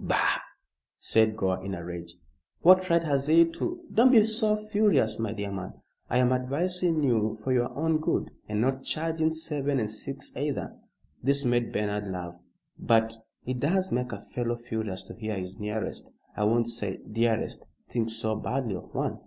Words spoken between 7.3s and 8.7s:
for your own good, and